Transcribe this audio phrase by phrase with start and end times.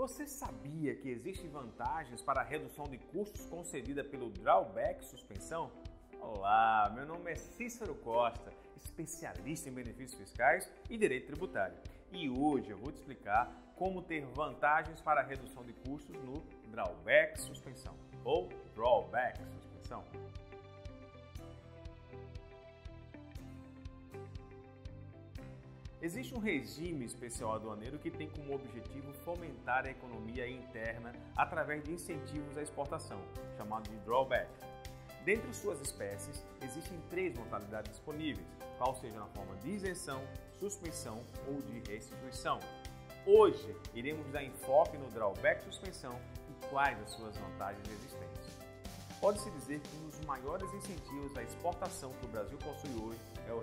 [0.00, 5.70] Você sabia que existem vantagens para a redução de custos concedida pelo Drawback Suspensão?
[6.18, 8.50] Olá, meu nome é Cícero Costa,
[8.82, 11.76] especialista em benefícios fiscais e direito tributário.
[12.10, 16.40] E hoje eu vou te explicar como ter vantagens para a redução de custos no
[16.70, 17.94] Drawback Suspensão
[18.24, 20.02] ou Drawback Suspensão.
[26.02, 31.92] Existe um regime especial aduaneiro que tem como objetivo fomentar a economia interna através de
[31.92, 33.20] incentivos à exportação,
[33.58, 34.48] chamado de drawback.
[35.26, 38.46] Dentre suas espécies, existem três modalidades disponíveis,
[38.78, 40.22] qual seja na forma de isenção,
[40.58, 42.58] suspensão ou de restituição.
[43.26, 48.58] Hoje, iremos dar enfoque no drawback suspensão e quais as suas vantagens existentes.
[49.20, 53.09] Pode-se dizer que um dos maiores incentivos à exportação que o Brasil possui hoje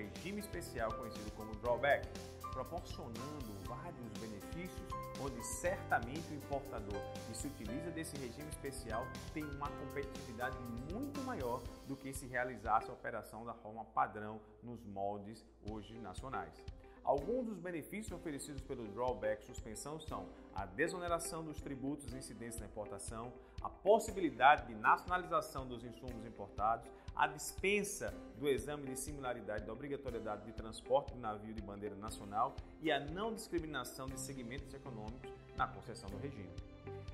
[0.00, 2.08] regime especial conhecido como drawback,
[2.52, 4.88] proporcionando vários benefícios,
[5.20, 10.56] onde certamente o importador que se utiliza desse regime especial tem uma competitividade
[10.92, 16.54] muito maior do que se realizasse a operação da forma padrão nos moldes hoje nacionais.
[17.02, 23.32] Alguns dos benefícios oferecidos pelo drawback suspensão são a desoneração dos tributos incidentes na importação,
[23.62, 30.44] a possibilidade de nacionalização dos insumos importados, a dispensa do exame de similaridade da obrigatoriedade
[30.44, 35.66] de transporte de navio de bandeira nacional e a não discriminação de segmentos econômicos na
[35.66, 36.69] concessão do regime.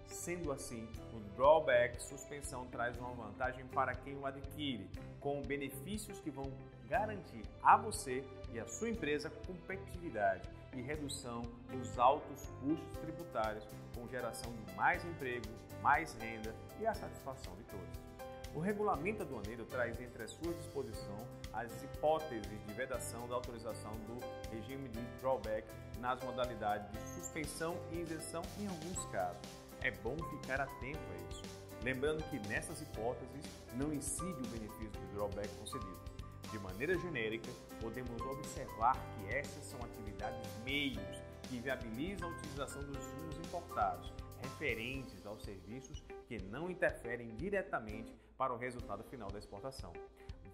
[0.07, 4.89] Sendo assim, o drawback suspensão traz uma vantagem para quem o adquire,
[5.21, 6.51] com benefícios que vão
[6.89, 14.07] garantir a você e a sua empresa competitividade e redução dos altos custos tributários, com
[14.09, 15.49] geração de mais emprego,
[15.83, 18.07] mais renda e a satisfação de todos.
[18.55, 24.19] O regulamento aduaneiro traz entre as suas disposições as hipóteses de vedação da autorização do
[24.51, 25.67] regime de drawback
[25.99, 29.66] nas modalidades de suspensão e isenção em alguns casos.
[29.87, 31.43] É bom ficar atento a isso.
[31.85, 36.01] Lembrando que nessas hipóteses não incide o benefício do drawback concedido.
[36.51, 37.49] De maneira genérica,
[37.81, 44.13] podemos observar que essas são atividades meios que viabilizam a utilização dos insumos importados,
[44.43, 49.93] referentes aos serviços que não interferem diretamente para o resultado final da exportação.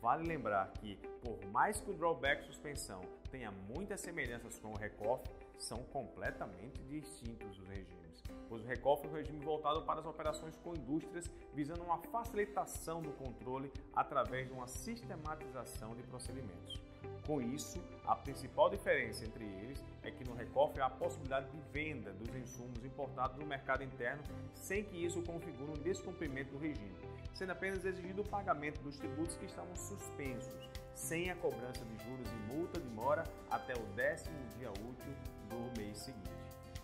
[0.03, 3.01] Vale lembrar que, por mais que o drawback suspensão
[3.33, 5.25] tenha muitas semelhanças com o recoff,
[5.59, 10.55] são completamente distintos os regimes, pois o recoff é um regime voltado para as operações
[10.57, 16.79] com indústrias, visando uma facilitação do controle através de uma sistematização de procedimentos.
[17.27, 21.59] Com isso, a principal diferença entre eles é que no recoff há a possibilidade de
[21.73, 24.23] venda dos insumos importados no mercado interno
[24.55, 26.95] sem que isso configure um descumprimento do regime,
[27.33, 32.27] sendo apenas exigido o pagamento dos tributos que estavam suspensos, sem a cobrança de juros
[32.31, 35.15] e multa de mora até o décimo dia útil
[35.49, 36.31] do mês seguinte.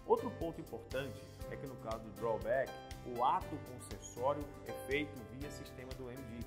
[0.07, 1.21] Outro ponto importante
[1.51, 2.71] é que no caso do drawback,
[3.17, 6.47] o ato concessório é feito via sistema do MDIC,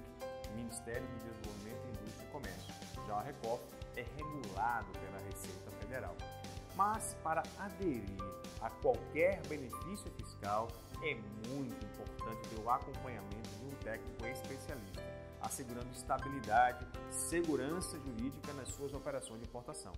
[0.55, 2.73] Ministério de Desenvolvimento, Indústria e Comércio.
[3.07, 3.63] Já a Recoff
[3.95, 6.15] é regulado pela Receita Federal.
[6.75, 8.03] Mas para aderir
[8.61, 10.67] a qualquer benefício fiscal
[11.03, 11.15] é
[11.47, 15.03] muito importante ter o acompanhamento de um técnico especialista,
[15.41, 19.93] assegurando estabilidade, segurança jurídica nas suas operações de importação.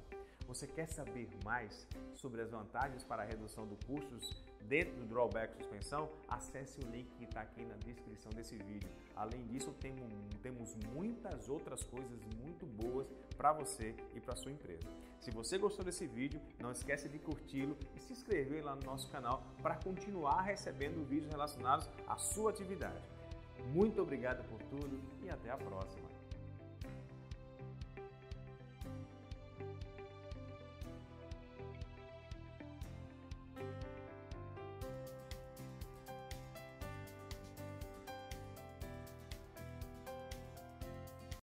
[0.48, 5.56] Você quer saber mais sobre as vantagens para a redução dos custos dentro do drawback
[5.56, 6.10] suspensão?
[6.28, 8.90] Acesse o link que está aqui na descrição desse vídeo.
[9.16, 9.74] Além disso,
[10.42, 14.88] temos muitas outras coisas muito boas para você e para sua empresa.
[15.20, 19.10] Se você gostou desse vídeo, não esquece de curti-lo e se inscrever lá no nosso
[19.10, 23.02] canal para continuar recebendo vídeos relacionados à sua atividade.
[23.72, 26.23] Muito obrigado por tudo e até a próxima.